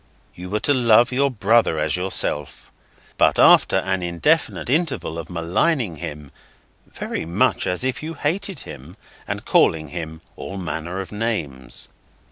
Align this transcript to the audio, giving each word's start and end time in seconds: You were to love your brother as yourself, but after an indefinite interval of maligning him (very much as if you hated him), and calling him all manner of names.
You 0.33 0.49
were 0.49 0.59
to 0.61 0.73
love 0.73 1.11
your 1.11 1.29
brother 1.29 1.77
as 1.77 1.95
yourself, 1.95 2.71
but 3.19 3.37
after 3.37 3.75
an 3.77 4.01
indefinite 4.01 4.67
interval 4.67 5.19
of 5.19 5.29
maligning 5.29 5.97
him 5.97 6.31
(very 6.87 7.23
much 7.23 7.67
as 7.67 7.83
if 7.83 8.01
you 8.01 8.15
hated 8.15 8.61
him), 8.61 8.97
and 9.27 9.45
calling 9.45 9.89
him 9.89 10.21
all 10.35 10.57
manner 10.57 11.01
of 11.01 11.11
names. 11.11 11.87